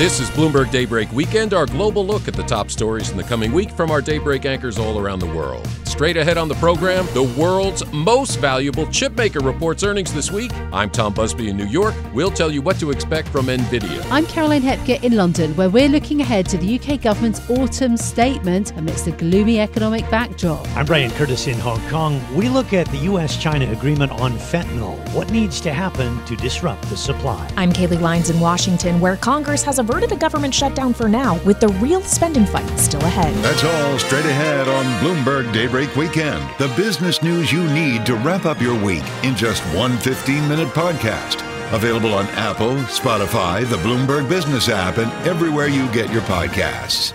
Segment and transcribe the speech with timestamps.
[0.00, 3.52] This is Bloomberg Daybreak Weekend, our global look at the top stories in the coming
[3.52, 5.68] week from our Daybreak anchors all around the world.
[6.00, 10.50] Straight ahead on the program, the world's most valuable chipmaker reports earnings this week.
[10.72, 11.94] I'm Tom Busby in New York.
[12.14, 14.02] We'll tell you what to expect from NVIDIA.
[14.10, 18.74] I'm Caroline Hepker in London, where we're looking ahead to the UK government's autumn statement
[18.78, 20.66] amidst a gloomy economic backdrop.
[20.68, 22.18] I'm Brian Curtis in Hong Kong.
[22.34, 24.96] We look at the US China agreement on fentanyl.
[25.14, 27.46] What needs to happen to disrupt the supply?
[27.58, 31.60] I'm Kailey Leinz in Washington, where Congress has averted a government shutdown for now, with
[31.60, 33.34] the real spending fight still ahead.
[33.44, 36.42] That's all straight ahead on Bloomberg Daybreak Weekend.
[36.58, 40.68] The business news you need to wrap up your week in just one 15 minute
[40.68, 41.42] podcast.
[41.74, 47.12] Available on Apple, Spotify, the Bloomberg Business app, and everywhere you get your podcasts.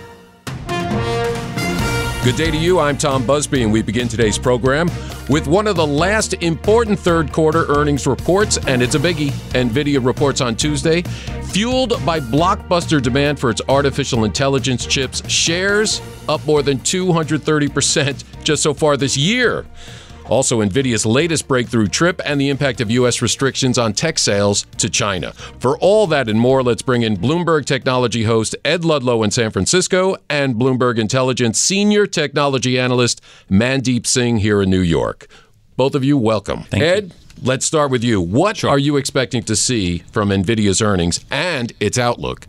[2.24, 2.80] Good day to you.
[2.80, 4.90] I'm Tom Busby, and we begin today's program
[5.28, 9.30] with one of the last important third quarter earnings reports, and it's a biggie.
[9.52, 11.04] NVIDIA reports on Tuesday.
[11.56, 18.62] Fueled by blockbuster demand for its artificial intelligence chips, shares up more than 230% just
[18.62, 19.64] so far this year.
[20.26, 23.22] Also, NVIDIA's latest breakthrough trip and the impact of U.S.
[23.22, 25.32] restrictions on tech sales to China.
[25.58, 29.50] For all that and more, let's bring in Bloomberg technology host Ed Ludlow in San
[29.50, 35.26] Francisco and Bloomberg Intelligence senior technology analyst Mandeep Singh here in New York.
[35.78, 36.64] Both of you, welcome.
[36.64, 37.25] Thank Ed, you.
[37.42, 38.20] Let's start with you.
[38.20, 38.70] What Sure.
[38.70, 42.46] are you expecting to see from NVIDIA's earnings and its outlook?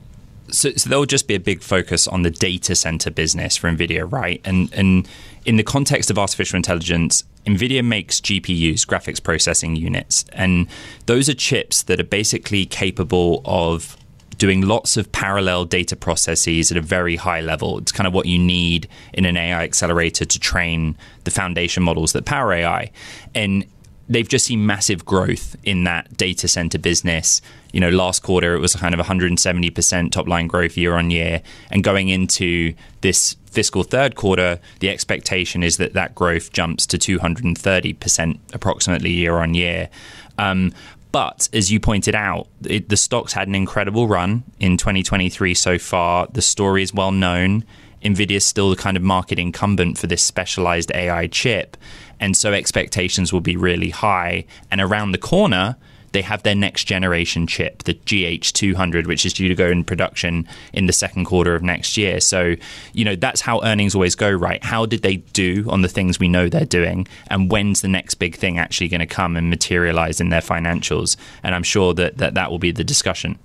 [0.49, 4.09] So, so there'll just be a big focus on the data center business for NVIDIA,
[4.09, 4.39] right?
[4.45, 5.07] And and
[5.45, 10.67] in the context of artificial intelligence, NVIDIA makes GPUs, graphics processing units, and
[11.05, 13.97] those are chips that are basically capable of
[14.37, 17.79] doing lots of parallel data processes at a very high level.
[17.79, 22.13] It's kind of what you need in an AI accelerator to train the foundation models
[22.13, 22.91] that power AI.
[23.33, 23.65] And
[24.09, 27.41] they've just seen massive growth in that data center business.
[27.73, 31.41] You know, last quarter it was kind of 170% top line growth year on year.
[31.71, 36.97] And going into this fiscal third quarter, the expectation is that that growth jumps to
[36.97, 39.89] 230% approximately year on year.
[40.37, 40.73] Um,
[41.11, 45.77] but as you pointed out, it, the stocks had an incredible run in 2023 so
[45.77, 46.27] far.
[46.27, 47.63] The story is well known.
[48.03, 51.75] Nvidia is still the kind of market incumbent for this specialized AI chip.
[52.19, 54.45] And so expectations will be really high.
[54.71, 55.77] And around the corner,
[56.13, 60.47] they have their next generation chip, the GH200, which is due to go in production
[60.73, 62.19] in the second quarter of next year.
[62.19, 62.55] So,
[62.93, 64.63] you know, that's how earnings always go, right?
[64.63, 67.07] How did they do on the things we know they're doing?
[67.27, 71.17] And when's the next big thing actually going to come and materialize in their financials?
[71.43, 73.37] And I'm sure that that, that will be the discussion.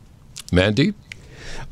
[0.52, 0.94] Mandy?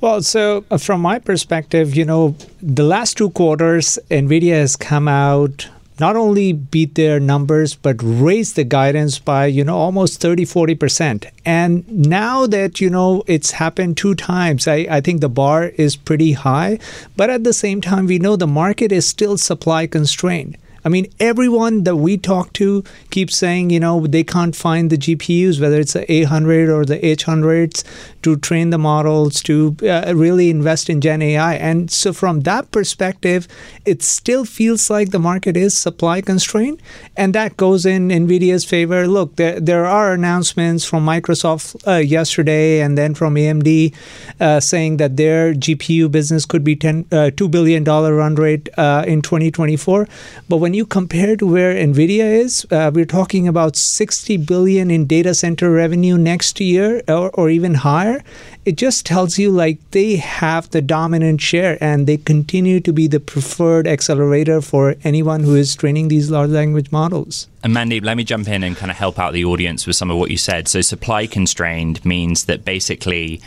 [0.00, 5.08] Well, so uh, from my perspective, you know, the last two quarters, NVIDIA has come
[5.08, 5.68] out
[6.00, 11.30] not only beat their numbers but raised the guidance by you know almost 30 40%
[11.44, 15.96] and now that you know it's happened two times I, I think the bar is
[15.96, 16.78] pretty high.
[17.16, 20.56] But at the same time we know the market is still supply constrained.
[20.82, 24.96] I mean, everyone that we talk to keeps saying, you know, they can't find the
[24.96, 27.84] GPUs, whether it's the 800 or the H100s,
[28.22, 31.54] to train the models, to uh, really invest in Gen AI.
[31.54, 33.46] And so, from that perspective,
[33.84, 36.82] it still feels like the market is supply constrained.
[37.16, 39.06] And that goes in NVIDIA's favor.
[39.06, 43.94] Look, there, there are announcements from Microsoft uh, yesterday and then from AMD
[44.40, 49.04] uh, saying that their GPU business could be 10, uh, $2 billion run rate uh,
[49.06, 50.08] in 2024.
[50.48, 55.06] But when you compare to where NVIDIA is, uh, we're talking about 60 billion in
[55.06, 58.09] data center revenue next year or, or even higher.
[58.64, 63.06] It just tells you like they have the dominant share and they continue to be
[63.06, 67.48] the preferred accelerator for anyone who is training these large language models.
[67.62, 70.10] And Mandeep, let me jump in and kind of help out the audience with some
[70.10, 70.68] of what you said.
[70.68, 73.40] So, supply constrained means that basically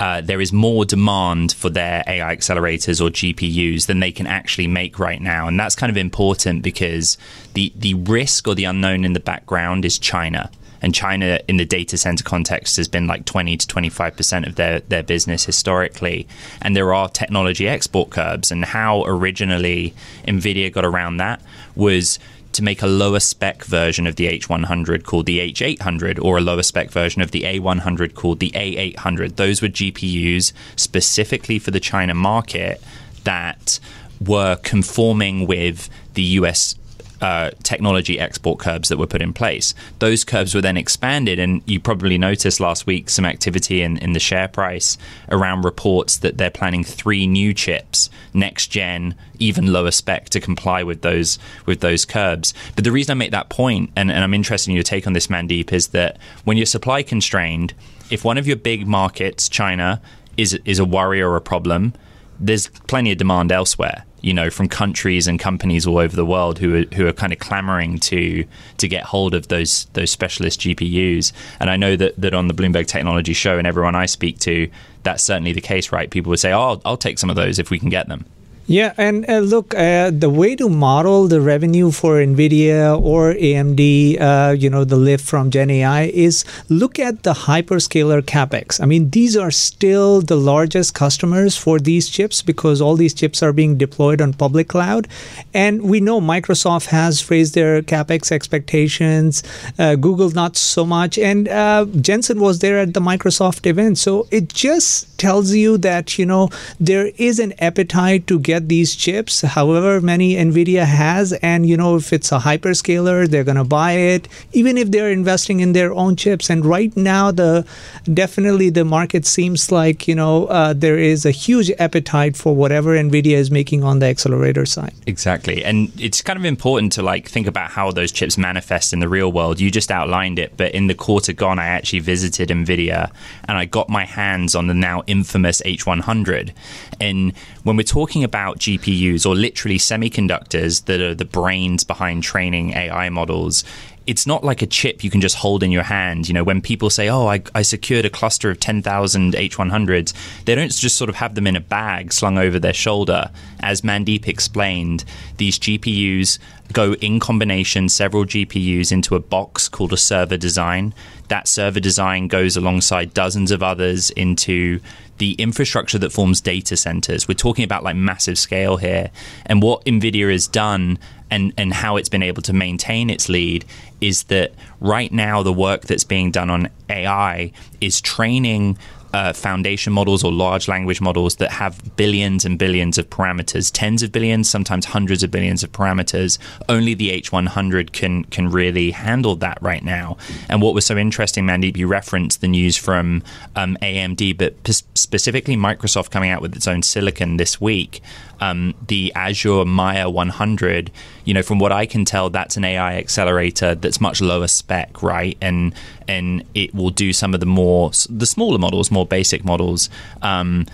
[0.00, 4.66] uh, there is more demand for their AI accelerators or GPUs than they can actually
[4.66, 7.18] make right now, and that's kind of important because
[7.52, 10.50] the the risk or the unknown in the background is China.
[10.82, 14.56] And China, in the data center context, has been like 20 to 25 percent of
[14.56, 16.26] their, their business historically.
[16.62, 18.50] And there are technology export curbs.
[18.50, 19.94] And how originally
[20.26, 21.42] NVIDIA got around that
[21.74, 22.18] was
[22.52, 26.62] to make a lower spec version of the H100 called the H800 or a lower
[26.62, 29.36] spec version of the A100 called the A800.
[29.36, 32.82] Those were GPUs specifically for the China market
[33.24, 33.78] that
[34.20, 36.74] were conforming with the US
[37.20, 39.74] uh, technology export curbs that were put in place.
[39.98, 44.12] Those curbs were then expanded, and you probably noticed last week some activity in, in
[44.12, 44.96] the share price
[45.30, 50.82] around reports that they're planning three new chips, next gen, even lower spec, to comply
[50.82, 52.54] with those with those curbs.
[52.74, 55.12] But the reason I make that point, and, and I'm interested in your take on
[55.12, 57.74] this, Mandeep, is that when you're supply constrained,
[58.10, 60.00] if one of your big markets, China,
[60.36, 61.92] is is a worry or a problem,
[62.38, 66.58] there's plenty of demand elsewhere you know, from countries and companies all over the world
[66.58, 68.44] who are who are kind of clamoring to
[68.78, 71.32] to get hold of those those specialist GPUs.
[71.58, 74.70] And I know that that on the Bloomberg Technology Show and everyone I speak to,
[75.02, 76.10] that's certainly the case, right?
[76.10, 78.24] People would say, "Oh, I'll, I'll take some of those if we can get them."
[78.66, 84.20] Yeah, and uh, look, uh, the way to model the revenue for NVIDIA or AMD,
[84.20, 88.80] uh, you know, the lift from Gen AI is look at the hyperscaler capex.
[88.80, 93.42] I mean, these are still the largest customers for these chips because all these chips
[93.42, 95.08] are being deployed on public cloud.
[95.52, 99.42] And we know Microsoft has raised their capex expectations,
[99.80, 101.18] uh, Google not so much.
[101.18, 103.98] And uh, Jensen was there at the Microsoft event.
[103.98, 108.68] So it just tells you that, you know, there is an appetite to get get
[108.68, 111.32] these chips, however many NVIDIA has.
[111.42, 115.10] And, you know, if it's a hyperscaler, they're going to buy it, even if they're
[115.10, 116.50] investing in their own chips.
[116.50, 117.66] And right now, the
[118.12, 122.96] definitely the market seems like, you know, uh, there is a huge appetite for whatever
[122.96, 124.94] NVIDIA is making on the accelerator side.
[125.06, 125.64] Exactly.
[125.64, 129.08] And it's kind of important to like think about how those chips manifest in the
[129.08, 129.60] real world.
[129.60, 133.10] You just outlined it, but in the quarter gone, I actually visited NVIDIA
[133.48, 136.52] and I got my hands on the now infamous H100.
[137.00, 142.72] And when we're talking about GPUs or literally semiconductors that are the brains behind training
[142.72, 143.64] AI models,
[144.06, 146.26] it's not like a chip you can just hold in your hand.
[146.26, 150.12] You know, when people say, "Oh, I, I secured a cluster of ten thousand H100s,"
[150.44, 153.30] they don't just sort of have them in a bag slung over their shoulder.
[153.60, 155.04] As Mandeep explained,
[155.36, 156.38] these GPUs
[156.72, 160.94] go in combination, several GPUs into a box called a server design.
[161.28, 164.80] That server design goes alongside dozens of others into
[165.20, 167.28] the infrastructure that forms data centers.
[167.28, 169.10] We're talking about like massive scale here.
[169.44, 170.98] And what NVIDIA has done
[171.30, 173.66] and, and how it's been able to maintain its lead
[174.00, 177.52] is that right now the work that's being done on AI
[177.82, 178.78] is training
[179.12, 184.02] uh, foundation models or large language models that have billions and billions of parameters, tens
[184.02, 186.38] of billions, sometimes hundreds of billions of parameters.
[186.68, 190.16] Only the H100 can can really handle that right now.
[190.48, 193.22] And what was so interesting, Mandeep, you referenced the news from
[193.56, 198.00] um, AMD, but p- specifically Microsoft coming out with its own silicon this week
[198.40, 200.90] um, the Azure Maia 100,
[201.24, 205.02] you know, from what I can tell, that's an AI accelerator that's much lower spec,
[205.02, 205.36] right?
[205.40, 205.74] And
[206.08, 209.90] and it will do some of the more the smaller models, more basic models.
[210.22, 210.66] Um,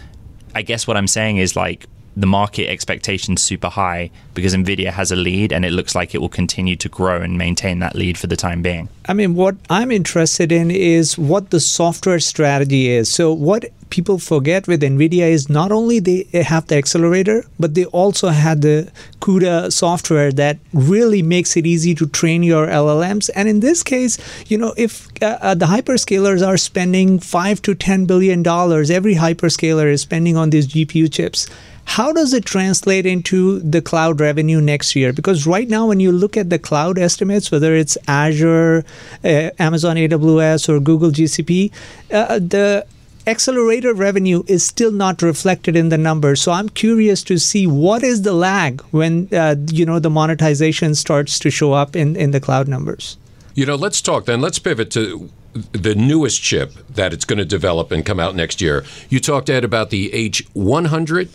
[0.54, 1.86] I guess what I'm saying is like
[2.16, 6.18] the market expectations super high because Nvidia has a lead and it looks like it
[6.18, 8.88] will continue to grow and maintain that lead for the time being.
[9.06, 13.12] I mean, what I'm interested in is what the software strategy is.
[13.12, 17.84] So, what people forget with NVIDIA is not only they have the accelerator, but they
[17.86, 18.90] also had the
[19.20, 23.30] CUDA software that really makes it easy to train your LLMs.
[23.34, 24.18] And in this case,
[24.48, 29.14] you know, if uh, uh, the hyperscalers are spending five to ten billion dollars, every
[29.14, 31.48] hyperscaler is spending on these GPU chips
[31.86, 35.12] how does it translate into the cloud revenue next year?
[35.12, 38.84] Because right now, when you look at the cloud estimates, whether it's Azure,
[39.24, 41.72] uh, Amazon AWS, or Google GCP,
[42.12, 42.84] uh, the
[43.26, 46.40] accelerator revenue is still not reflected in the numbers.
[46.40, 50.94] So I'm curious to see what is the lag when uh, you know the monetization
[50.94, 53.16] starts to show up in, in the cloud numbers.
[53.54, 54.40] You know, let's talk then.
[54.40, 55.30] Let's pivot to
[55.72, 58.84] the newest chip that it's going to develop and come out next year.
[59.08, 61.30] You talked Ed about the H100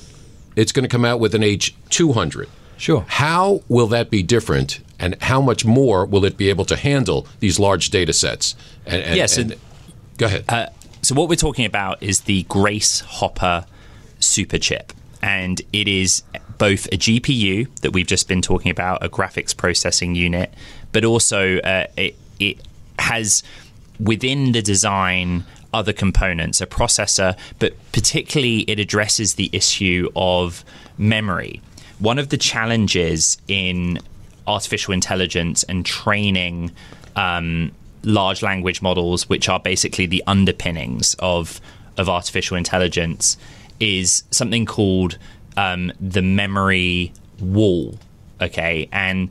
[0.55, 2.47] it's going to come out with an H200.
[2.77, 3.05] Sure.
[3.07, 7.27] How will that be different, and how much more will it be able to handle
[7.39, 8.55] these large data sets?
[8.85, 9.37] And, and yes.
[9.37, 9.55] And,
[10.17, 10.45] go ahead.
[10.49, 10.67] Uh,
[11.11, 13.65] so what we're talking about is the Grace Hopper
[14.21, 16.23] super chip, and it is
[16.57, 20.53] both a GPU that we've just been talking about, a graphics processing unit,
[20.93, 22.61] but also uh, it, it
[22.97, 23.43] has
[23.99, 30.63] within the design other components, a processor, but particularly it addresses the issue of
[30.97, 31.61] memory.
[31.99, 33.99] One of the challenges in
[34.47, 36.71] artificial intelligence and training
[37.17, 37.73] um,
[38.03, 41.61] large language models, which are basically the underpinnings of
[41.97, 43.37] of artificial intelligence,
[43.79, 45.17] is something called
[45.57, 47.97] um, the memory wall.
[48.41, 49.29] Okay, and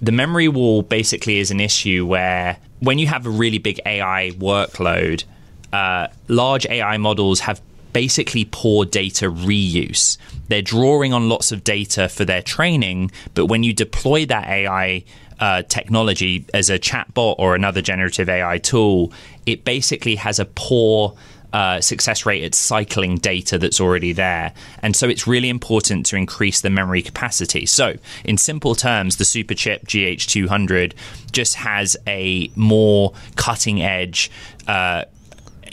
[0.00, 4.32] the memory wall basically is an issue where when you have a really big AI
[4.36, 5.24] workload,
[5.72, 7.60] uh, large AI models have
[7.92, 10.18] basically poor data reuse.
[10.48, 15.04] They're drawing on lots of data for their training, but when you deploy that AI
[15.40, 19.12] uh, technology as a chatbot or another generative AI tool,
[19.44, 21.16] it basically has a poor
[21.52, 24.52] uh, success rate at cycling data that's already there.
[24.82, 27.64] And so it's really important to increase the memory capacity.
[27.66, 30.92] So, in simple terms, the superchip GH200
[31.32, 34.30] just has a more cutting edge.
[34.66, 35.04] Uh,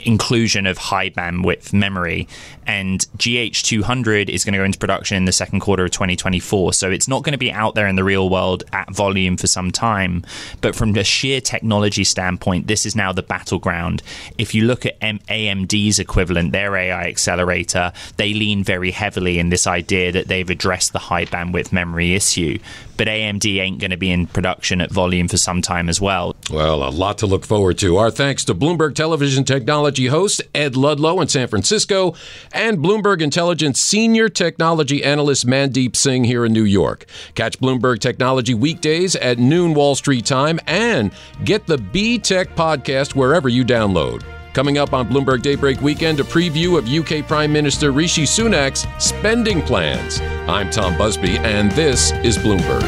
[0.04, 2.28] inclusion of high bandwidth memory.
[2.66, 6.72] And GH200 is going to go into production in the second quarter of 2024.
[6.72, 9.46] So it's not going to be out there in the real world at volume for
[9.46, 10.24] some time.
[10.60, 14.02] But from a sheer technology standpoint, this is now the battleground.
[14.38, 19.66] If you look at AMD's equivalent, their AI accelerator, they lean very heavily in this
[19.66, 22.58] idea that they've addressed the high bandwidth memory issue
[22.96, 26.36] but AMD ain't going to be in production at volume for some time as well.
[26.50, 27.96] Well, a lot to look forward to.
[27.96, 32.14] Our thanks to Bloomberg Television technology host Ed Ludlow in San Francisco
[32.52, 37.06] and Bloomberg Intelligence senior technology analyst Mandeep Singh here in New York.
[37.34, 41.12] Catch Bloomberg Technology weekdays at noon Wall Street time and
[41.44, 44.22] get the B Tech podcast wherever you download.
[44.54, 49.60] Coming up on Bloomberg Daybreak Weekend, a preview of UK Prime Minister Rishi Sunak's spending
[49.60, 50.20] plans.
[50.48, 52.80] I'm Tom Busby, and this is Bloomberg.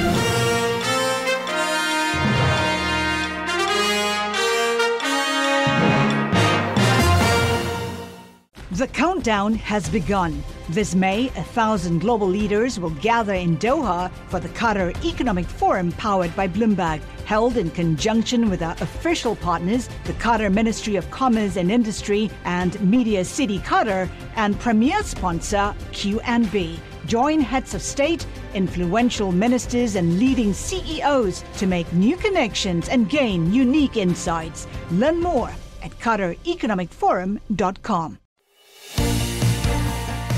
[8.70, 10.44] The countdown has begun.
[10.68, 15.90] This May, a thousand global leaders will gather in Doha for the Qatar Economic Forum
[15.92, 21.56] powered by Bloomberg, held in conjunction with our official partners, the Qatar Ministry of Commerce
[21.56, 26.78] and Industry and Media City Qatar, and premier sponsor QNB.
[27.06, 33.52] Join heads of state, influential ministers, and leading CEOs to make new connections and gain
[33.52, 34.68] unique insights.
[34.90, 35.50] Learn more
[35.82, 38.18] at QatarEconomicForum.com.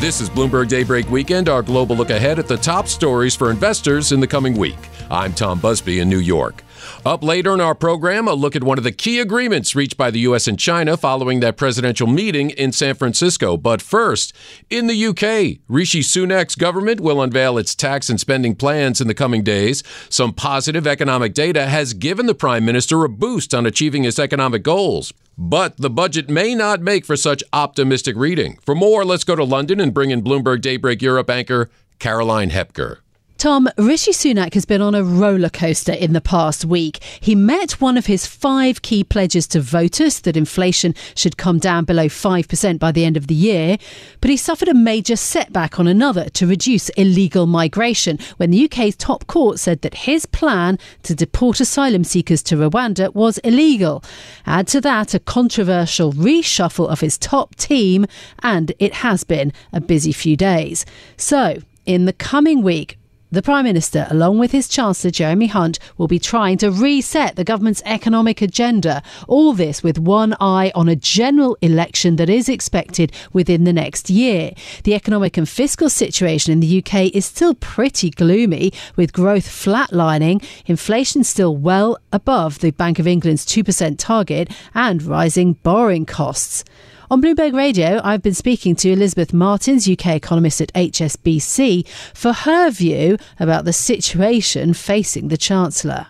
[0.00, 4.12] This is Bloomberg Daybreak Weekend, our global look ahead at the top stories for investors
[4.12, 4.78] in the coming week.
[5.10, 6.62] I'm Tom Busby in New York.
[7.06, 10.10] Up later in our program, a look at one of the key agreements reached by
[10.10, 10.48] the U.S.
[10.48, 13.56] and China following that presidential meeting in San Francisco.
[13.56, 14.32] But first,
[14.68, 19.14] in the UK, Rishi Sunak's government will unveil its tax and spending plans in the
[19.14, 19.84] coming days.
[20.10, 24.64] Some positive economic data has given the Prime Minister a boost on achieving his economic
[24.64, 25.12] goals.
[25.38, 28.58] But the budget may not make for such optimistic reading.
[28.62, 33.02] For more, let's go to London and bring in Bloomberg Daybreak Europe anchor Caroline Hepker.
[33.38, 37.00] Tom, Rishi Sunak has been on a roller coaster in the past week.
[37.20, 41.84] He met one of his five key pledges to voters that inflation should come down
[41.84, 43.78] below 5% by the end of the year,
[44.20, 48.96] but he suffered a major setback on another to reduce illegal migration when the UK's
[48.96, 54.02] top court said that his plan to deport asylum seekers to Rwanda was illegal.
[54.46, 58.04] Add to that a controversial reshuffle of his top team,
[58.42, 60.84] and it has been a busy few days.
[61.16, 62.97] So, in the coming week,
[63.30, 67.44] the Prime Minister, along with his Chancellor Jeremy Hunt, will be trying to reset the
[67.44, 69.02] government's economic agenda.
[69.26, 74.08] All this with one eye on a general election that is expected within the next
[74.08, 74.52] year.
[74.84, 80.42] The economic and fiscal situation in the UK is still pretty gloomy, with growth flatlining,
[80.64, 86.64] inflation still well above the Bank of England's 2% target, and rising borrowing costs.
[87.10, 92.70] On Bloomberg Radio, I've been speaking to Elizabeth Martins, UK economist at HSBC, for her
[92.70, 96.08] view about the situation facing the Chancellor.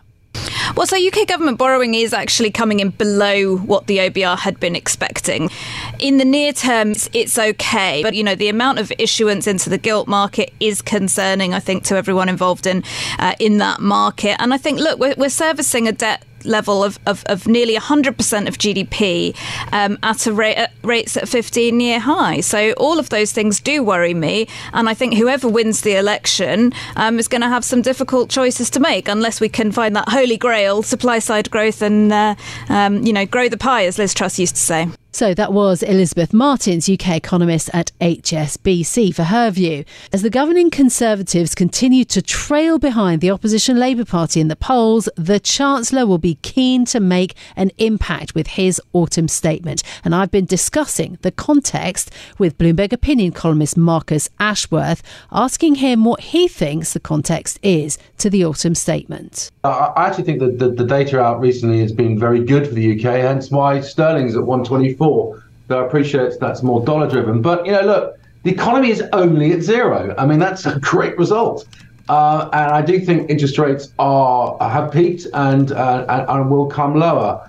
[0.75, 4.75] Well, so UK government borrowing is actually coming in below what the OBR had been
[4.75, 5.50] expecting.
[6.00, 9.78] In the near term, it's okay, but you know the amount of issuance into the
[9.78, 11.55] gilt market is concerning.
[11.55, 12.83] I think to everyone involved in
[13.21, 16.99] uh, in that market, and I think look, we're, we're servicing a debt level of,
[17.07, 19.37] of, of nearly 100% of GDP
[19.73, 22.40] um, at a rate at rates at 15 year high.
[22.40, 24.49] So all of those things do worry me.
[24.73, 28.71] And I think whoever wins the election um, is going to have some difficult choices
[28.71, 32.35] to make unless we can find that holy grail supply side growth and, uh,
[32.68, 34.88] um, you know, grow the pie, as Liz Truss used to say.
[35.11, 39.85] So that was Elizabeth Martins, UK economist at HSBC, for her view.
[40.12, 45.09] As the governing Conservatives continue to trail behind the opposition Labour Party in the polls,
[45.17, 49.83] the Chancellor will be keen to make an impact with his autumn statement.
[50.05, 56.21] And I've been discussing the context with Bloomberg opinion columnist Marcus Ashworth, asking him what
[56.21, 59.50] he thinks the context is to the autumn statement.
[59.65, 62.93] I actually think that the, the data out recently has been very good for the
[62.93, 65.45] UK, hence why sterling's at 124 before.
[65.69, 67.40] Though I appreciate that's more dollar driven.
[67.40, 70.14] But, you know, look, the economy is only at zero.
[70.19, 71.67] I mean, that's a great result.
[72.09, 76.67] Uh, and I do think interest rates are have peaked and uh, and, and, will
[76.67, 77.47] come lower.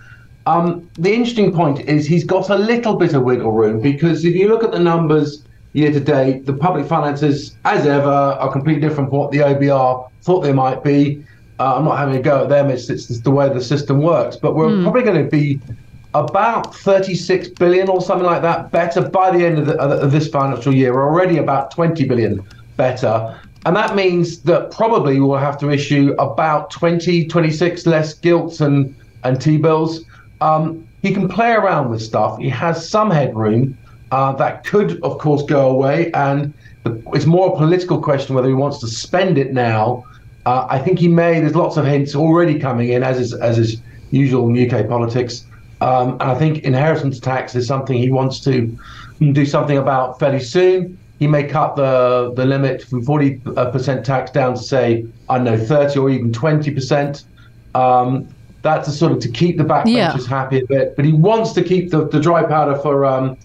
[0.48, 4.36] Um, the interesting point is he's got a little bit of wiggle room because if
[4.36, 8.82] you look at the numbers year to date, the public finances, as ever, are completely
[8.82, 11.24] different from what the OBR thought they might be.
[11.58, 14.36] Uh, I'm not having a go at them; it's, it's the way the system works.
[14.36, 14.84] But we're mm.
[14.84, 15.62] probably going to be
[16.14, 20.28] about 36 billion or something like that better by the end of, the, of this
[20.28, 20.94] financial year.
[20.94, 22.44] We're already about 20 billion
[22.78, 23.40] better.
[23.66, 28.96] And that means that probably we'll have to issue about 20, 26 less gilts and,
[29.24, 30.04] and T bills.
[30.42, 32.40] Um, he can play around with stuff.
[32.40, 33.78] He has some headroom
[34.12, 36.12] uh, that could, of course, go away.
[36.14, 40.06] And the, it's more a political question whether he wants to spend it now.
[40.46, 41.40] Uh, I think he may.
[41.40, 45.46] There's lots of hints already coming in, as is, as is usual in UK politics.
[45.82, 48.78] Um, and I think inheritance tax is something he wants to
[49.20, 50.98] do something about fairly soon.
[51.20, 55.58] He may cut the, the limit from 40% tax down to, say, I don't know,
[55.58, 57.24] 30 or even 20%.
[57.76, 58.28] Um,
[58.62, 60.28] that's a sort of to keep the backbenchers yeah.
[60.28, 60.96] happy a bit.
[60.96, 63.38] But he wants to keep the, the dry powder for um,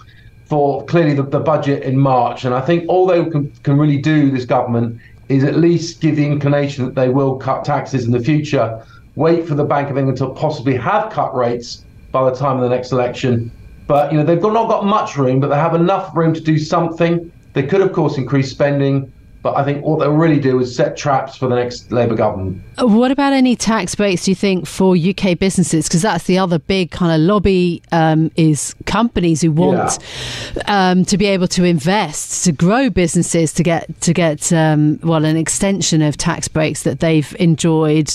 [0.47, 2.45] for clearly the, the budget in March.
[2.45, 6.17] And I think all they can, can really do, this government, is at least give
[6.17, 8.85] the inclination that they will cut taxes in the future.
[9.17, 11.85] Wait for the Bank of England to possibly have cut rates
[12.15, 13.51] by the time of the next election.
[13.87, 16.57] But you know they've not got much room, but they have enough room to do
[16.57, 17.31] something.
[17.53, 19.13] They could, of course, increase spending.
[19.43, 22.63] But I think what they'll really do is set traps for the next Labour government.
[22.79, 25.87] What about any tax breaks, do you think, for UK businesses?
[25.87, 29.99] Because that's the other big kind of lobby um, is companies who want
[30.57, 30.63] yeah.
[30.67, 35.27] um, to be able to invest, to grow businesses, to get, to get um, well,
[35.27, 38.11] an extension of tax breaks that they've enjoyed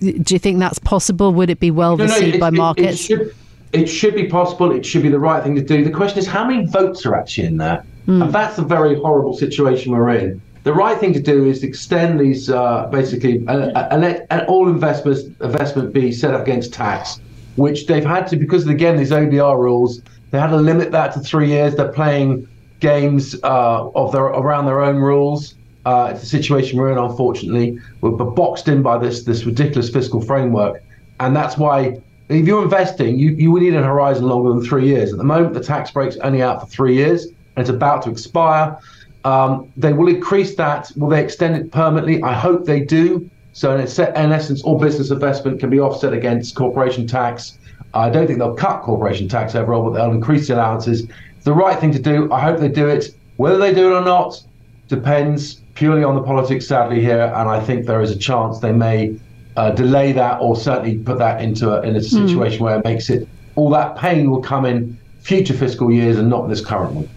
[0.00, 1.32] do you think that's possible?
[1.34, 2.86] Would it be well received no, by markets?
[2.86, 3.34] It, it, should,
[3.72, 4.72] it should be possible.
[4.72, 5.84] It should be the right thing to do.
[5.84, 7.84] The question is, how many votes are actually in there?
[8.06, 8.24] Mm.
[8.24, 10.40] And that's a very horrible situation we're in.
[10.62, 15.92] The right thing to do is extend these, uh, basically, and let all investments investment
[15.92, 17.20] be set up against tax,
[17.54, 20.02] which they've had to because again these OBR rules.
[20.32, 21.76] They had to limit that to three years.
[21.76, 22.48] They're playing
[22.80, 25.54] games uh, of their around their own rules.
[25.86, 27.78] Uh, it's a situation we're in, unfortunately.
[28.00, 30.82] We're boxed in by this this ridiculous fiscal framework,
[31.20, 35.12] and that's why if you're investing, you you need a horizon longer than three years.
[35.12, 38.10] At the moment, the tax break's only out for three years, and it's about to
[38.10, 38.76] expire.
[39.24, 40.90] Um, they will increase that.
[40.96, 42.20] Will they extend it permanently?
[42.20, 43.30] I hope they do.
[43.52, 47.58] So in, in essence, all business investment can be offset against corporation tax.
[47.94, 51.04] I don't think they'll cut corporation tax overall, but they'll increase the allowances.
[51.36, 52.30] It's the right thing to do.
[52.32, 53.14] I hope they do it.
[53.36, 54.42] Whether they do it or not
[54.88, 57.32] depends purely on the politics, sadly, here.
[57.36, 59.16] And I think there is a chance they may
[59.56, 62.04] uh, delay that or certainly put that into a, in a hmm.
[62.04, 62.62] situation mm.
[62.62, 66.48] where it makes it all that pain will come in future fiscal years and not
[66.48, 67.08] this current one.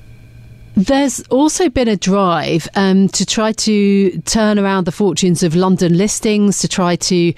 [0.80, 5.98] There's also been a drive um, to try to turn around the fortunes of London
[5.98, 7.34] listings, to try to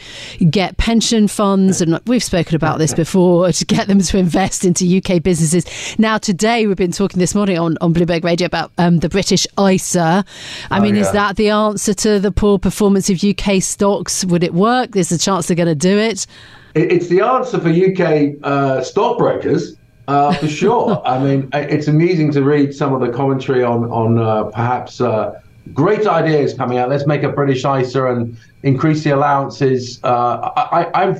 [0.51, 4.85] get pension funds, and we've spoken about this before, to get them to invest into
[4.85, 5.65] UK businesses.
[5.97, 9.47] Now, today, we've been talking this morning on, on Bloomberg Radio about um, the British
[9.59, 10.23] ISA.
[10.69, 11.01] I oh, mean, yeah.
[11.01, 14.23] is that the answer to the poor performance of UK stocks?
[14.23, 14.91] Would it work?
[14.91, 16.27] There's a chance they're going to do it.
[16.75, 21.01] It's the answer for UK uh, stockbrokers uh, for sure.
[21.05, 25.39] I mean, it's amusing to read some of the commentary on on uh, perhaps uh,
[25.73, 26.89] great ideas coming out.
[26.89, 29.99] Let's make a British ISA and increase the allowances.
[30.03, 31.15] Uh, I, am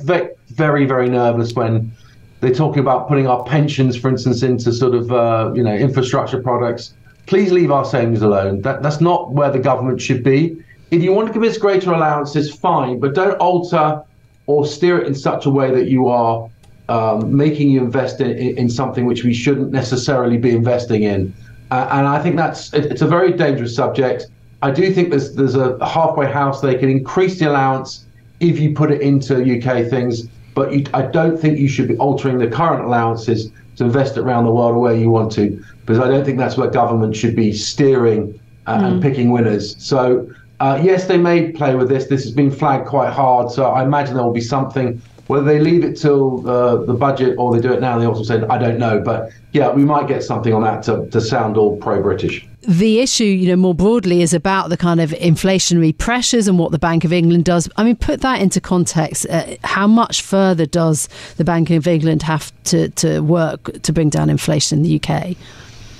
[0.48, 1.92] very very nervous when
[2.40, 6.40] they're talking about putting our pensions, for instance, into sort of uh, you know infrastructure
[6.40, 6.94] products.
[7.26, 8.62] Please leave our savings alone.
[8.62, 10.62] That that's not where the government should be.
[10.90, 14.02] If you want to give us greater allowances, fine, but don't alter
[14.46, 16.50] or steer it in such a way that you are
[16.88, 21.32] um, making you invest in, in, something which we shouldn't necessarily be investing in.
[21.70, 24.26] Uh, and I think that's it, it's a very dangerous subject.
[24.62, 26.60] I do think there's there's a halfway house.
[26.60, 28.04] They can increase the allowance
[28.40, 31.96] if you put it into UK things, but you, I don't think you should be
[31.96, 35.98] altering the current allowances to invest it around the world where you want to, because
[35.98, 38.84] I don't think that's where government should be steering uh, mm.
[38.84, 39.76] and picking winners.
[39.78, 40.28] So.
[40.60, 42.06] Uh, yes, they may play with this.
[42.06, 45.58] This has been flagged quite hard, so I imagine there will be something whether they
[45.58, 48.58] leave it till uh, the budget or they do it now, they also said, I
[48.58, 49.00] don't know.
[49.00, 52.46] But yeah, we might get something on that to, to sound all pro British.
[52.68, 56.70] The issue, you know, more broadly is about the kind of inflationary pressures and what
[56.70, 57.68] the Bank of England does.
[57.76, 59.26] I mean, put that into context.
[59.28, 64.10] Uh, how much further does the Bank of England have to, to work to bring
[64.10, 65.34] down inflation in the UK?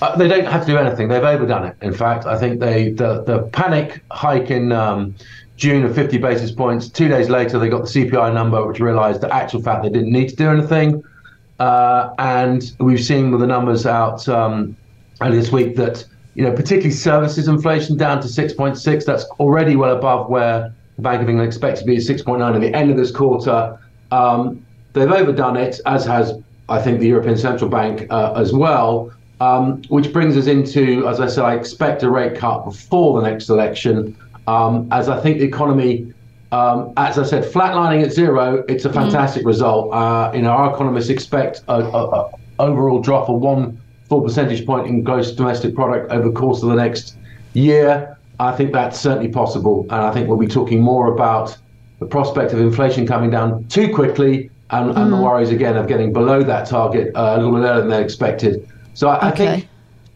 [0.03, 1.09] Uh, they don't have to do anything.
[1.09, 1.77] They've overdone it.
[1.81, 5.15] In fact, I think they the, the panic hike in um,
[5.63, 6.89] June of 50 basis points.
[6.89, 10.11] Two days later, they got the CPI number, which realised that actual fact they didn't
[10.11, 11.05] need to do anything.
[11.61, 14.77] Uh, and we've seen with the numbers out um,
[15.21, 19.05] earlier this week that you know, particularly services inflation down to 6.6.
[19.05, 22.61] That's already well above where the Bank of England expects to be at 6.9 at
[22.61, 23.79] the end of this quarter.
[24.11, 26.33] Um, they've overdone it, as has,
[26.69, 29.13] I think, the European Central Bank uh, as well.
[29.41, 33.29] Um, which brings us into, as I said, I expect a rate cut before the
[33.29, 34.17] next election,
[34.47, 36.13] um, as I think the economy,
[36.51, 38.95] um, as I said, flatlining at zero, it's a mm.
[38.95, 39.47] fantastic mm.
[39.47, 39.93] result.
[39.93, 44.67] Uh, you know, our economists expect a, a, a overall drop of one full percentage
[44.67, 47.17] point in gross domestic product over the course of the next
[47.55, 48.17] year.
[48.41, 51.57] I think that's certainly possible, and I think we'll be talking more about
[52.01, 55.11] the prospect of inflation coming down too quickly and, mm.
[55.11, 58.03] the worries again of getting below that target uh, a little bit earlier than they
[58.03, 58.69] expected.
[58.95, 59.47] So I, okay.
[59.47, 59.69] I think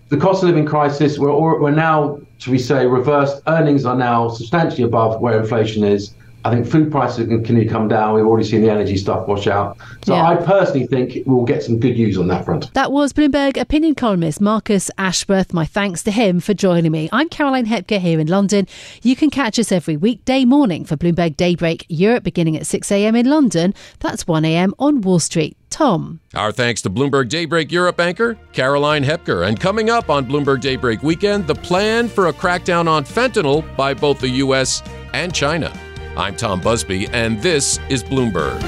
[0.09, 3.43] the cost of living crisis, we're, we're now, to we say, reversed.
[3.47, 6.15] Earnings are now substantially above where inflation is.
[6.47, 8.15] I think food prices can continue to come down.
[8.15, 9.77] We've already seen the energy stuff wash out.
[10.05, 10.29] So yeah.
[10.29, 12.73] I personally think we'll get some good news on that front.
[12.75, 15.53] That was Bloomberg opinion columnist Marcus Ashworth.
[15.53, 17.09] My thanks to him for joining me.
[17.11, 18.69] I'm Caroline Hepker here in London.
[19.03, 23.29] You can catch us every weekday morning for Bloomberg Daybreak Europe beginning at 6am in
[23.29, 23.75] London.
[23.99, 25.57] That's 1am on Wall Street.
[25.69, 26.21] Tom.
[26.33, 29.49] Our thanks to Bloomberg Daybreak Europe anchor Caroline Hepker.
[29.49, 33.93] And coming up on Bloomberg Daybreak Weekend, the plan for a crackdown on fentanyl by
[33.93, 34.81] both the U.S.
[35.13, 35.77] and China.
[36.17, 38.59] I'm Tom Busby, and this is Bloomberg.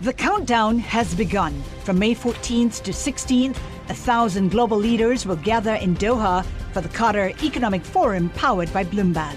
[0.00, 1.62] The countdown has begun.
[1.84, 3.56] From May 14th to 16th,
[3.90, 8.82] a thousand global leaders will gather in Doha for the Qatar Economic Forum powered by
[8.82, 9.36] Bloomberg.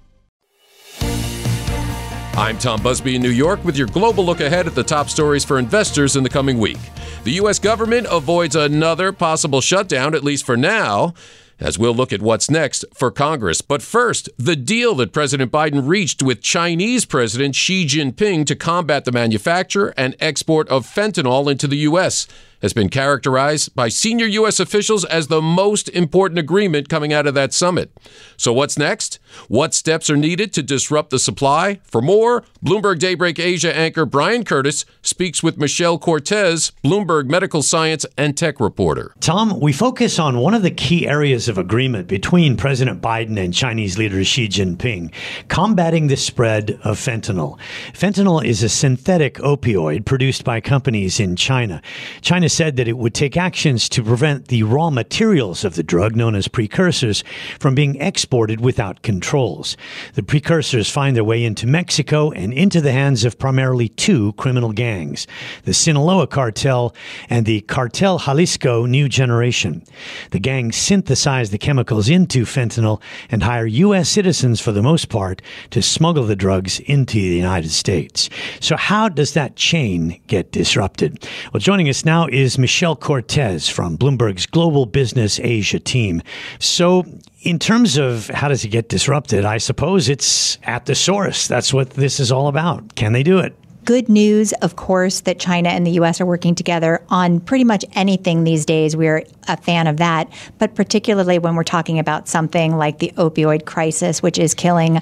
[2.41, 5.45] I'm Tom Busby in New York with your global look ahead at the top stories
[5.45, 6.79] for investors in the coming week.
[7.23, 7.59] The U.S.
[7.59, 11.13] government avoids another possible shutdown, at least for now
[11.59, 13.61] as we'll look at what's next for Congress.
[13.61, 19.05] But first, the deal that President Biden reached with Chinese President Xi Jinping to combat
[19.05, 22.25] the manufacture and export of fentanyl into the U.S
[22.61, 24.59] has been characterized by senior U.S.
[24.59, 27.91] officials as the most important agreement coming out of that summit.
[28.37, 29.19] So, what's next?
[29.47, 31.79] What steps are needed to disrupt the supply?
[31.83, 38.05] For more, Bloomberg Daybreak Asia anchor Brian Curtis speaks with Michelle Cortez, Bloomberg medical science
[38.17, 39.13] and tech reporter.
[39.19, 43.53] Tom, we focus on one of the key areas of agreement between President Biden and
[43.53, 45.11] Chinese leader Xi Jinping
[45.47, 47.57] combating the spread of fentanyl.
[47.93, 51.81] Fentanyl is a synthetic opioid produced by companies in China.
[52.21, 56.15] China said that it would take actions to prevent the raw materials of the drug,
[56.15, 57.23] known as precursors,
[57.59, 59.77] from being exported without controls.
[60.13, 64.71] The precursors find their way into Mexico and into the hands of primarily two criminal
[64.71, 65.27] gangs
[65.63, 66.93] the Sinaloa cartel
[67.29, 69.83] and the Cartel Jalisco New Generation.
[70.31, 74.09] The gangs synthesize the chemicals into fentanyl and hire U.S.
[74.09, 78.29] citizens, for the most part, to smuggle the drugs into the United States.
[78.59, 81.27] So, how does that chain get disrupted?
[81.53, 86.21] Well, joining us now is is Michelle Cortez from Bloomberg's Global Business Asia team.
[86.59, 87.05] So,
[87.41, 91.47] in terms of how does it get disrupted, I suppose it's at the source.
[91.47, 92.95] That's what this is all about.
[92.95, 93.55] Can they do it?
[93.85, 96.21] good news, of course, that China and the U.S.
[96.21, 98.95] are working together on pretty much anything these days.
[98.95, 100.31] We're a fan of that.
[100.59, 105.01] But particularly when we're talking about something like the opioid crisis, which is killing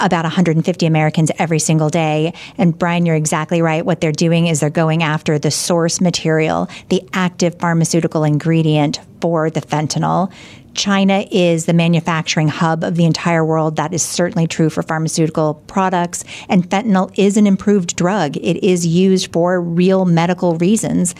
[0.00, 2.32] about 150 Americans every single day.
[2.58, 3.84] And Brian, you're exactly right.
[3.84, 9.50] What they're doing is they're going after the source material, the active pharmaceutical ingredient for
[9.50, 10.32] the fentanyl.
[10.74, 13.76] China is the manufacturing hub of the entire world.
[13.76, 16.24] That is certainly true for pharmaceutical products.
[16.48, 18.36] And fentanyl is an improved drug.
[18.36, 21.14] It is used for real medical reasons.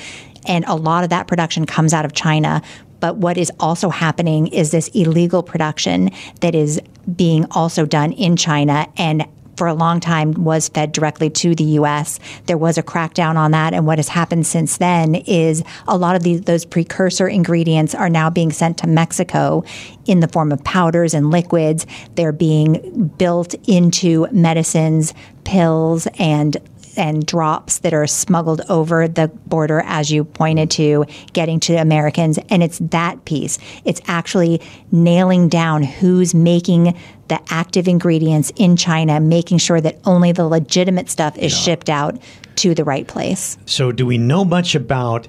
[0.47, 2.63] And a lot of that production comes out of China.
[3.05, 6.81] But what is also happening is this illegal production that is
[7.15, 9.27] being also done in China and
[9.59, 12.19] for a long time was fed directly to the U.S.
[12.47, 16.17] There was a crackdown on that, and what has happened since then is a lot
[16.17, 19.65] of those precursor ingredients are now being sent to Mexico
[20.07, 21.87] in the form of powders and liquids.
[22.15, 25.13] They're being built into medicines,
[25.45, 26.57] pills, and
[26.97, 32.39] and drops that are smuggled over the border, as you pointed to, getting to Americans.
[32.51, 33.59] And it's that piece.
[33.85, 34.61] It's actually
[34.93, 36.97] nailing down who's making
[37.29, 41.59] the active ingredients in China, making sure that only the legitimate stuff is yeah.
[41.59, 42.21] shipped out
[42.57, 43.59] to the right place.
[43.67, 45.29] So, do we know much about?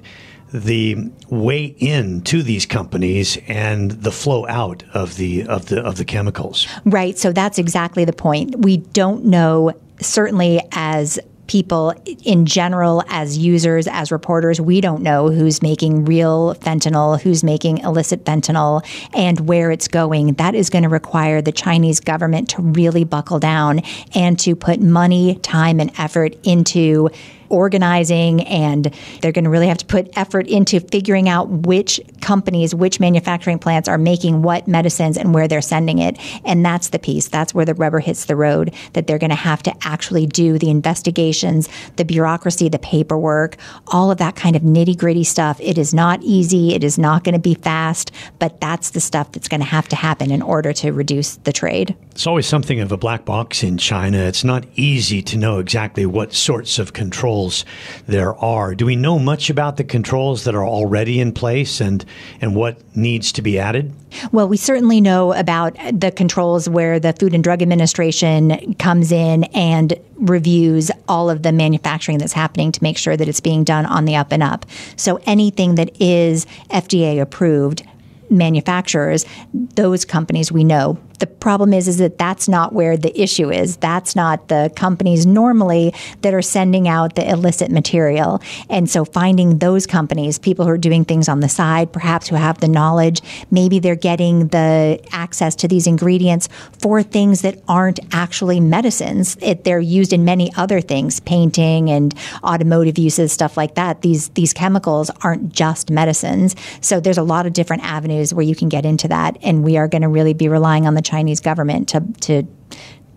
[0.52, 0.96] the
[1.28, 6.04] way in to these companies and the flow out of the of the of the
[6.04, 6.66] chemicals.
[6.84, 7.18] Right.
[7.18, 8.56] So that's exactly the point.
[8.60, 15.30] We don't know certainly as people in general as users as reporters we don't know
[15.30, 20.34] who's making real fentanyl who's making illicit fentanyl and where it's going.
[20.34, 23.80] That is going to require the chinese government to really buckle down
[24.14, 27.10] and to put money time and effort into
[27.48, 32.74] organizing and they're going to really have to put effort into figuring out which companies,
[32.74, 36.18] which manufacturing plants are making what medicines and where they're sending it.
[36.44, 37.28] And that's the piece.
[37.28, 40.58] That's where the rubber hits the road that they're going to have to actually do
[40.58, 43.56] the investigations, the bureaucracy, the paperwork,
[43.88, 45.60] all of that kind of nitty gritty stuff.
[45.60, 46.74] It is not easy.
[46.74, 49.88] It is not going to be fast, but that's the stuff that's going to have
[49.88, 51.94] to happen in order to reduce the trade.
[52.12, 54.18] It's always something of a black box in China.
[54.18, 57.64] It's not easy to know exactly what sorts of control controls
[58.06, 58.74] there are.
[58.74, 62.04] Do we know much about the controls that are already in place and,
[62.40, 63.92] and what needs to be added?
[64.32, 69.44] Well, we certainly know about the controls where the Food and Drug Administration comes in
[69.54, 73.84] and reviews all of the manufacturing that's happening to make sure that it's being done
[73.84, 74.64] on the up and up.
[74.96, 77.82] So anything that is FDA approved
[78.30, 83.50] manufacturers, those companies we know the problem is is that that's not where the issue
[83.50, 83.76] is.
[83.76, 88.40] That's not the companies normally that are sending out the illicit material.
[88.68, 92.36] And so finding those companies, people who are doing things on the side, perhaps who
[92.36, 96.48] have the knowledge, maybe they're getting the access to these ingredients
[96.78, 99.36] for things that aren't actually medicines.
[99.40, 104.02] It, they're used in many other things, painting and automotive uses, stuff like that.
[104.02, 106.54] These these chemicals aren't just medicines.
[106.80, 109.76] So there's a lot of different avenues where you can get into that, and we
[109.76, 112.46] are going to really be relying on the Chinese government to to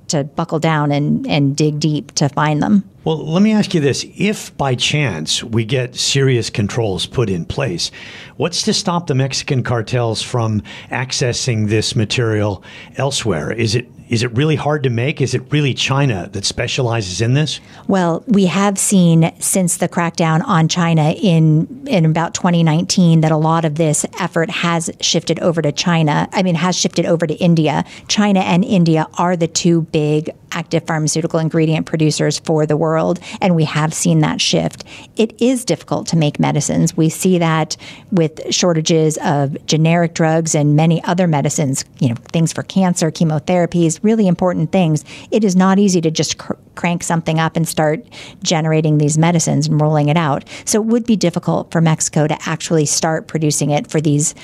[0.09, 2.83] to buckle down and, and dig deep to find them.
[3.03, 4.05] Well, let me ask you this.
[4.17, 7.91] If by chance we get serious controls put in place,
[8.37, 12.63] what's to stop the Mexican cartels from accessing this material
[12.97, 13.51] elsewhere?
[13.51, 15.21] Is it is it really hard to make?
[15.21, 17.59] Is it really China that specializes in this?
[17.87, 23.37] Well, we have seen since the crackdown on China in in about 2019 that a
[23.37, 26.27] lot of this effort has shifted over to China.
[26.33, 27.85] I mean, has shifted over to India.
[28.07, 33.55] China and India are the two big active pharmaceutical ingredient producers for the world, and
[33.55, 34.83] we have seen that shift.
[35.15, 36.97] It is difficult to make medicines.
[36.97, 37.77] We see that
[38.11, 43.98] with shortages of generic drugs and many other medicines, you know, things for cancer, chemotherapies,
[44.01, 48.05] really important things, it is not easy to just cr- crank something up and start
[48.43, 50.43] generating these medicines and rolling it out.
[50.65, 54.35] So it would be difficult for Mexico to actually start producing it for these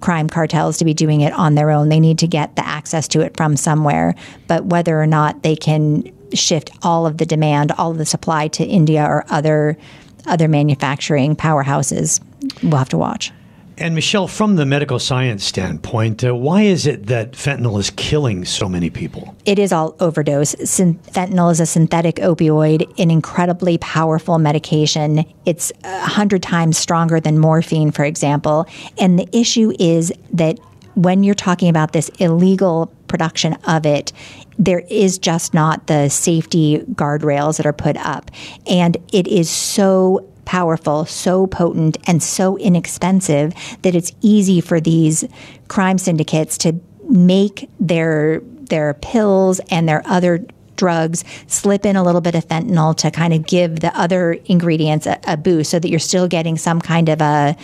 [0.00, 1.88] crime cartels to be doing it on their own.
[1.88, 4.14] They need to get the access to it from somewhere.
[4.48, 8.48] But whether or not they can shift all of the demand, all of the supply
[8.48, 9.78] to India or other
[10.24, 12.20] other manufacturing powerhouses,
[12.62, 13.32] we'll have to watch.
[13.78, 18.44] And Michelle, from the medical science standpoint, uh, why is it that fentanyl is killing
[18.44, 19.34] so many people?
[19.44, 20.54] It is all overdose.
[20.54, 25.24] fentanyl is a synthetic opioid, an incredibly powerful medication.
[25.46, 28.66] It's a hundred times stronger than morphine, for example.
[28.98, 30.58] And the issue is that
[30.94, 34.12] when you're talking about this illegal production of it,
[34.58, 38.30] there is just not the safety guardrails that are put up.
[38.66, 45.24] And it is so powerful, so potent, and so inexpensive that it's easy for these
[45.68, 50.44] crime syndicates to make their their pills and their other
[50.76, 55.06] drugs slip in a little bit of fentanyl to kind of give the other ingredients
[55.06, 57.56] a, a boost so that you're still getting some kind of a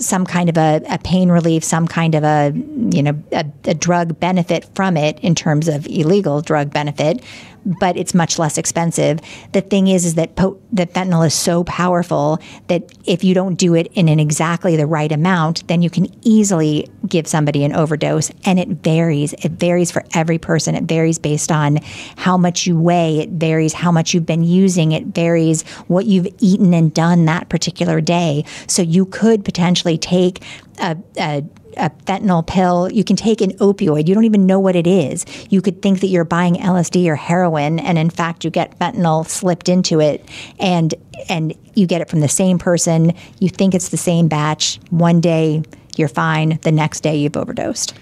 [0.00, 3.74] some kind of a, a, pain relief, some kind of a you know a, a,
[3.74, 7.22] drug benefit from it in terms of illegal drug benefit,
[7.64, 9.20] but it's much less expensive.
[9.52, 13.56] The thing is, is that po- that fentanyl is so powerful that if you don't
[13.56, 17.74] do it in an exactly the right amount, then you can easily give somebody an
[17.74, 18.30] overdose.
[18.44, 19.32] And it varies.
[19.34, 20.74] It varies for every person.
[20.74, 21.78] It varies based on
[22.16, 23.20] how much you weigh.
[23.20, 24.92] It varies how much you've been using.
[24.92, 28.44] It varies what you've eaten and done that particular day.
[28.66, 30.42] So you could potentially take
[30.80, 31.44] a, a
[31.76, 32.90] a fentanyl pill.
[32.90, 34.08] You can take an opioid.
[34.08, 35.24] You don't even know what it is.
[35.50, 39.26] You could think that you're buying LSD or heroin, and in fact, you get fentanyl
[39.26, 40.28] slipped into it,
[40.58, 40.94] and
[41.28, 43.12] and you get it from the same person.
[43.38, 44.80] You think it's the same batch.
[44.90, 45.62] One day
[45.96, 46.58] you're fine.
[46.62, 47.94] The next day you've overdosed.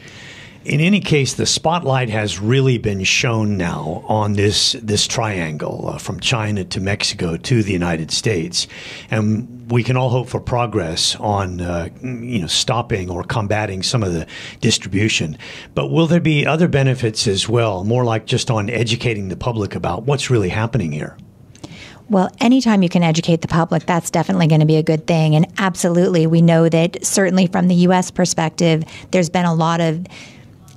[0.66, 5.98] In any case, the spotlight has really been shown now on this this triangle uh,
[5.98, 8.66] from China to Mexico to the United States,
[9.08, 14.02] and we can all hope for progress on uh, you know stopping or combating some
[14.02, 14.26] of the
[14.60, 15.38] distribution.
[15.76, 17.84] But will there be other benefits as well?
[17.84, 21.16] More like just on educating the public about what's really happening here.
[22.08, 25.36] Well, anytime you can educate the public, that's definitely going to be a good thing.
[25.36, 28.10] And absolutely, we know that certainly from the U.S.
[28.10, 30.04] perspective, there's been a lot of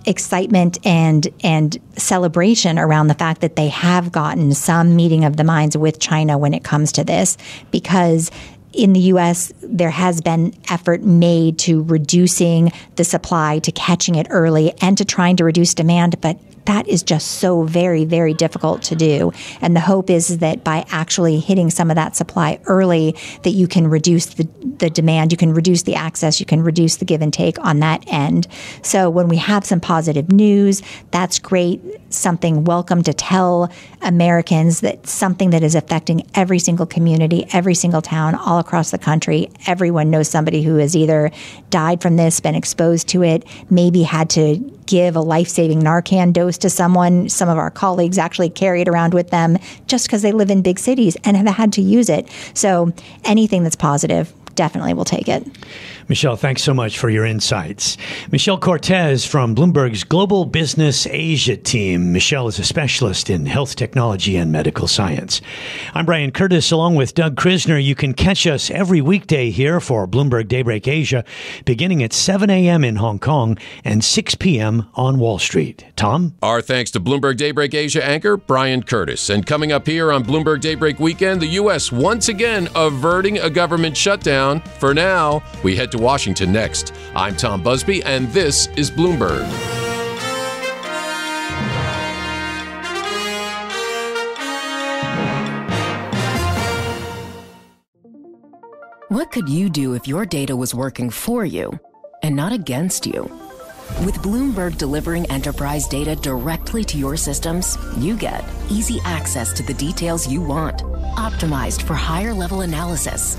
[0.05, 5.43] excitement and and celebration around the fact that they have gotten some meeting of the
[5.43, 7.37] minds with China when it comes to this
[7.71, 8.31] because
[8.71, 14.27] in the US, there has been effort made to reducing the supply, to catching it
[14.29, 16.21] early, and to trying to reduce demand.
[16.21, 19.33] But that is just so very, very difficult to do.
[19.59, 23.67] And the hope is that by actually hitting some of that supply early, that you
[23.67, 27.23] can reduce the, the demand, you can reduce the access, you can reduce the give
[27.23, 28.47] and take on that end.
[28.83, 31.81] So when we have some positive news, that's great.
[32.11, 33.71] Something welcome to tell
[34.03, 38.99] Americans that something that is affecting every single community, every single town, all across the
[38.99, 39.49] country.
[39.65, 41.31] Everyone knows somebody who has either
[41.71, 46.33] died from this, been exposed to it, maybe had to give a life saving Narcan
[46.33, 47.29] dose to someone.
[47.29, 50.63] Some of our colleagues actually carry it around with them just because they live in
[50.63, 52.27] big cities and have had to use it.
[52.55, 52.91] So
[53.23, 55.45] anything that's positive, definitely will take it.
[56.09, 57.95] Michelle, thanks so much for your insights.
[58.31, 62.11] Michelle Cortez from Bloomberg's Global Business Asia team.
[62.11, 65.39] Michelle is a specialist in health technology and medical science.
[65.93, 67.81] I'm Brian Curtis along with Doug Krisner.
[67.81, 71.23] You can catch us every weekday here for Bloomberg Daybreak Asia,
[71.63, 72.83] beginning at 7 a.m.
[72.83, 74.89] in Hong Kong and 6 p.m.
[74.95, 75.85] on Wall Street.
[75.95, 76.33] Tom?
[76.41, 79.29] Our thanks to Bloomberg Daybreak Asia anchor Brian Curtis.
[79.29, 81.91] And coming up here on Bloomberg Daybreak Weekend, the U.S.
[81.91, 84.61] once again averting a government shutdown.
[84.79, 86.93] For now, we head to Washington next.
[87.15, 89.45] I'm Tom Busby, and this is Bloomberg.
[99.09, 101.77] What could you do if your data was working for you
[102.23, 103.23] and not against you?
[104.05, 109.73] With Bloomberg delivering enterprise data directly to your systems, you get easy access to the
[109.73, 110.83] details you want,
[111.17, 113.35] optimized for higher level analysis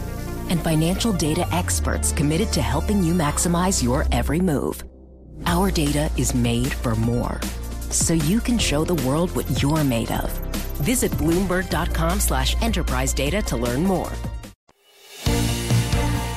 [0.50, 4.84] and financial data experts committed to helping you maximize your every move.
[5.46, 7.40] Our data is made for more,
[7.88, 10.30] so you can show the world what you're made of.
[10.82, 14.12] Visit Bloomberg.com slash enterprise data to learn more.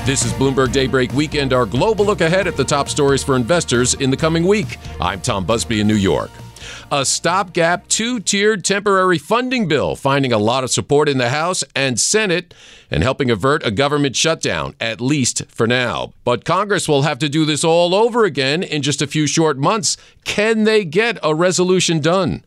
[0.05, 3.93] This is Bloomberg Daybreak Weekend, our global look ahead at the top stories for investors
[3.95, 4.77] in the coming week.
[4.99, 6.29] I'm Tom Busby in New York
[6.91, 11.63] a stopgap two tiered temporary funding bill, finding a lot of support in the House
[11.75, 12.53] and Senate
[12.89, 16.13] and helping avert a government shutdown, at least for now.
[16.23, 19.57] But Congress will have to do this all over again in just a few short
[19.57, 19.97] months.
[20.23, 22.43] Can they get a resolution done?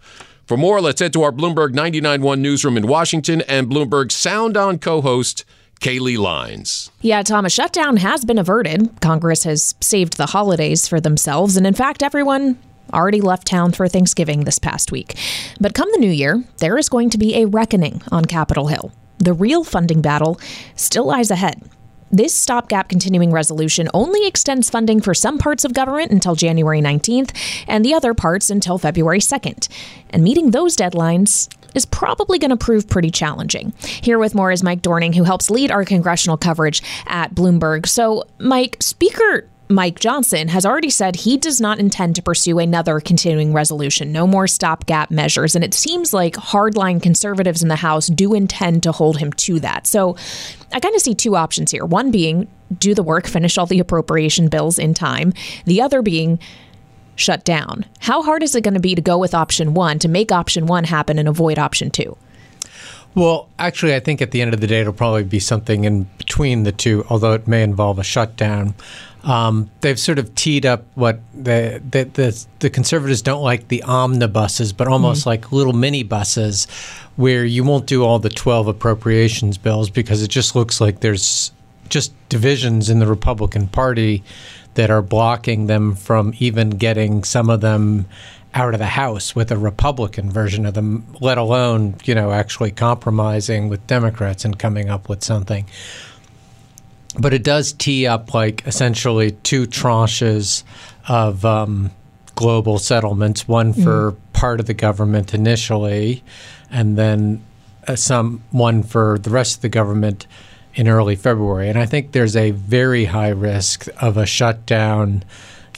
[0.47, 4.79] For more, let's head to our Bloomberg 99.1 newsroom in Washington and Bloomberg Sound On
[4.79, 5.45] co host.
[5.81, 6.91] Kaylee Lines.
[7.03, 8.99] Yeah, Tom, a shutdown has been averted.
[9.01, 11.57] Congress has saved the holidays for themselves.
[11.57, 12.59] And in fact, everyone
[12.93, 15.19] already left town for Thanksgiving this past week.
[15.61, 18.93] But come the new year, there is going to be a reckoning on Capitol Hill.
[19.19, 20.41] The real funding battle
[20.75, 21.63] still lies ahead.
[22.11, 27.37] This stopgap continuing resolution only extends funding for some parts of government until January 19th
[27.67, 29.69] and the other parts until February 2nd.
[30.11, 33.73] And meeting those deadlines is probably going to prove pretty challenging.
[33.81, 37.87] Here with more is Mike Dorning, who helps lead our congressional coverage at Bloomberg.
[37.87, 43.01] So, Mike, Speaker Mike Johnson has already said he does not intend to pursue another
[43.01, 45.57] continuing resolution, no more stopgap measures.
[45.57, 49.59] And it seems like hardline conservatives in the House do intend to hold him to
[49.61, 49.87] that.
[49.87, 50.17] So
[50.73, 51.85] I kind of see two options here.
[51.85, 52.47] One being
[52.79, 55.33] do the work, finish all the appropriation bills in time,
[55.65, 56.39] the other being
[57.17, 57.87] shut down.
[58.01, 60.67] How hard is it going to be to go with option one to make option
[60.67, 62.17] one happen and avoid option two?
[63.17, 66.03] Well, actually, I think at the end of the day, it'll probably be something in
[66.19, 68.75] between the two, although it may involve a shutdown.
[69.25, 73.83] Um, they've sort of teed up what the, the, the the conservatives don't like the
[73.85, 75.31] omnibuses, but almost mm-hmm.
[75.31, 76.67] like little mini buses,
[77.17, 81.53] where you won't do all the twelve appropriations bills because it just looks like there's
[81.89, 84.23] just divisions in the Republican Party
[84.77, 88.07] that are blocking them from even getting some of them
[88.55, 92.71] out of the House with a Republican version of them, let alone you know actually
[92.71, 95.67] compromising with Democrats and coming up with something
[97.19, 100.63] but it does tee up like essentially two tranches
[101.09, 101.91] of um,
[102.35, 104.17] global settlements one for mm.
[104.33, 106.23] part of the government initially
[106.71, 107.43] and then
[107.89, 110.27] uh, some one for the rest of the government
[110.77, 115.25] in early February and I think there's a very high risk of a shutdown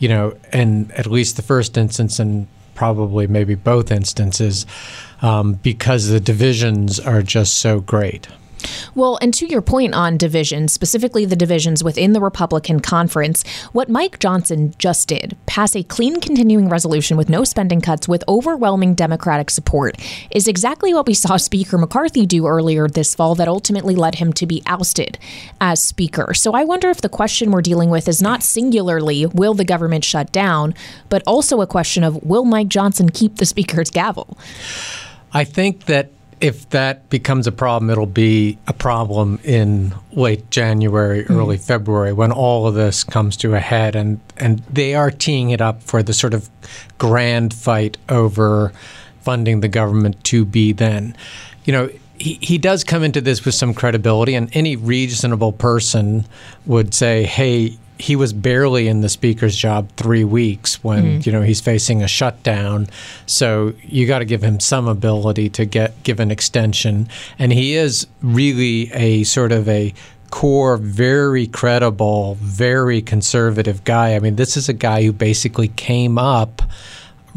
[0.00, 4.66] you know in at least the first instance and probably maybe both instances
[5.22, 8.28] um, because the divisions are just so great
[8.94, 13.88] Well, and to your point on divisions, specifically the divisions within the Republican conference, what
[13.88, 18.94] Mike Johnson just did, pass a clean continuing resolution with no spending cuts with overwhelming
[18.94, 19.96] Democratic support,
[20.30, 24.32] is exactly what we saw Speaker McCarthy do earlier this fall that ultimately led him
[24.32, 25.18] to be ousted
[25.60, 26.34] as Speaker.
[26.34, 30.04] So I wonder if the question we're dealing with is not singularly, will the government
[30.04, 30.74] shut down,
[31.08, 34.38] but also a question of, will Mike Johnson keep the Speaker's gavel?
[35.32, 36.10] I think that
[36.40, 41.36] if that becomes a problem, it'll be a problem in late January, mm-hmm.
[41.36, 45.50] early February, when all of this comes to a head, and and they are teeing
[45.50, 46.48] it up for the sort of
[46.98, 48.72] grand fight over
[49.22, 51.16] funding the government to be then.
[51.64, 56.24] You know, he, he does come into this with some credibility, and any reasonable person
[56.66, 61.26] would say, hey, he was barely in the speaker's job three weeks when mm.
[61.26, 62.86] you know he's facing a shutdown.
[63.26, 67.74] So you got to give him some ability to get give an extension, and he
[67.74, 69.92] is really a sort of a
[70.30, 74.14] core, very credible, very conservative guy.
[74.14, 76.62] I mean, this is a guy who basically came up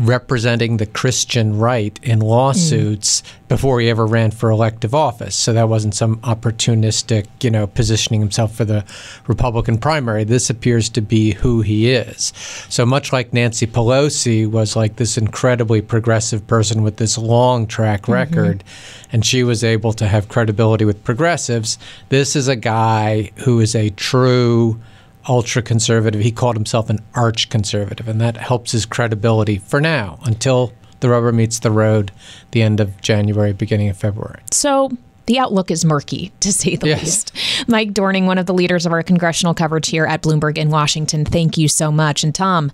[0.01, 3.47] representing the Christian right in lawsuits mm.
[3.47, 5.35] before he ever ran for elective office.
[5.35, 8.83] So that wasn't some opportunistic, you know, positioning himself for the
[9.27, 10.23] Republican primary.
[10.23, 12.33] This appears to be who he is.
[12.69, 18.03] So much like Nancy Pelosi was like this incredibly progressive person with this long track
[18.03, 18.13] mm-hmm.
[18.13, 19.09] record, mm-hmm.
[19.13, 21.77] and she was able to have credibility with progressives,
[22.09, 24.79] this is a guy who is a true
[25.27, 26.21] ultra conservative.
[26.21, 31.09] He called himself an arch conservative, and that helps his credibility for now until the
[31.09, 32.11] rubber meets the road
[32.51, 34.41] the end of January, beginning of February.
[34.51, 34.97] So
[35.31, 37.01] the outlook is murky, to say the yes.
[37.01, 37.31] least.
[37.69, 41.23] Mike Dorning, one of the leaders of our congressional coverage here at Bloomberg in Washington,
[41.23, 42.25] thank you so much.
[42.25, 42.69] And Tom,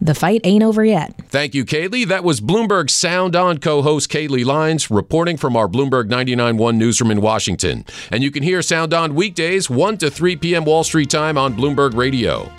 [0.00, 1.14] the fight ain't over yet.
[1.28, 2.04] Thank you, Kaylee.
[2.08, 7.12] That was Bloomberg Sound On co host Kaylee Lines reporting from our Bloomberg 99.1 newsroom
[7.12, 7.84] in Washington.
[8.10, 10.64] And you can hear Sound On weekdays, 1 to 3 p.m.
[10.64, 12.50] Wall Street time on Bloomberg Radio.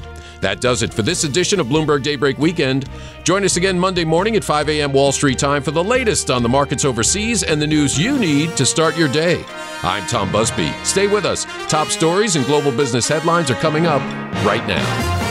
[0.41, 2.89] That does it for this edition of Bloomberg Daybreak Weekend.
[3.23, 4.91] Join us again Monday morning at 5 a.m.
[4.91, 8.57] Wall Street time for the latest on the markets overseas and the news you need
[8.57, 9.43] to start your day.
[9.83, 10.71] I'm Tom Busby.
[10.83, 11.45] Stay with us.
[11.69, 14.01] Top stories and global business headlines are coming up
[14.43, 15.30] right now.